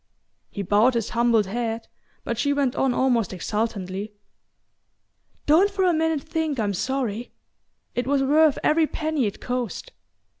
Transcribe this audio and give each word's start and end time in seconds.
He 0.49 0.63
bowed 0.63 0.95
his 0.95 1.09
humbled 1.11 1.45
head, 1.45 1.87
but 2.23 2.39
she 2.39 2.53
went 2.53 2.75
on 2.75 2.91
almost 2.91 3.31
exultantly: 3.33 4.15
"Don't 5.45 5.69
for 5.69 5.83
a 5.83 5.93
minute 5.93 6.23
think 6.23 6.59
I'm 6.59 6.73
sorry! 6.73 7.31
It 7.93 8.07
was 8.07 8.23
worth 8.23 8.57
every 8.63 8.87
penny 8.87 9.27
it 9.27 9.39
cost. 9.39 9.91